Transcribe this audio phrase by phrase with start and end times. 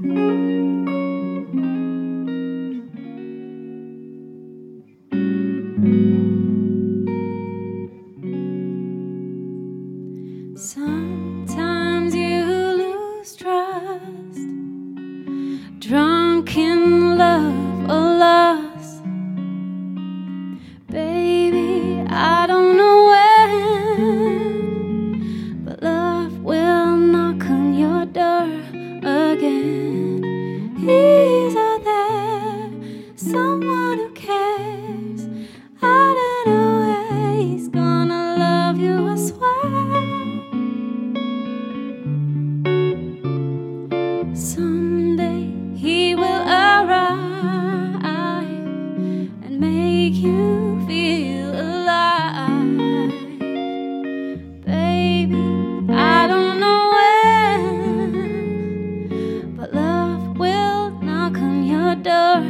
[0.00, 0.67] Música
[44.38, 48.04] Someday he will arrive
[49.42, 53.10] and make you feel alive.
[54.64, 55.42] Baby,
[55.92, 56.90] I don't know
[57.64, 58.12] when,
[59.56, 62.44] but love will knock on your door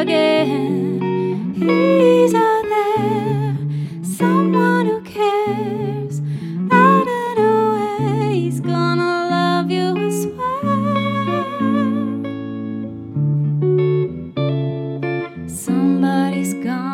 [0.00, 1.54] again.
[1.54, 3.56] He's out there,
[4.02, 5.83] someone who cares.
[16.64, 16.93] gone.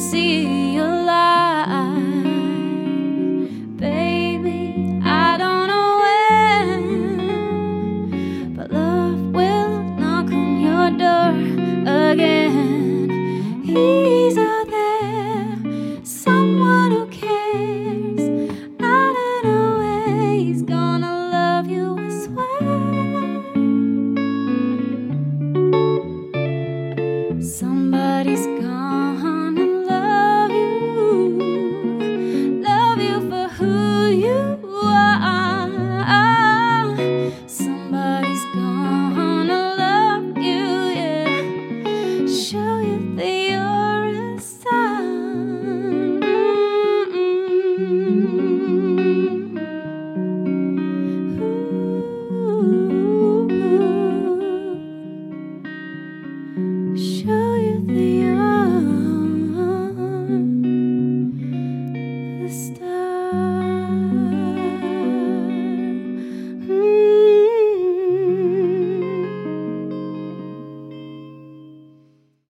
[0.00, 0.99] see you.